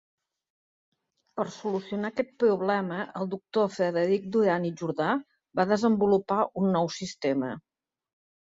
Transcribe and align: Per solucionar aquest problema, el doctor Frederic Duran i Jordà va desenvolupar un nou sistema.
Per 1.39 1.43
solucionar 1.55 2.11
aquest 2.13 2.31
problema, 2.45 2.97
el 3.21 3.29
doctor 3.35 3.69
Frederic 3.75 4.27
Duran 4.37 4.67
i 4.73 4.73
Jordà 4.81 5.13
va 5.61 5.69
desenvolupar 5.75 6.43
un 6.65 6.75
nou 6.81 6.93
sistema. 6.99 7.55